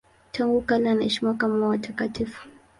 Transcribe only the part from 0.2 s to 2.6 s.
Tangu kale anaheshimiwa kama watakatifu.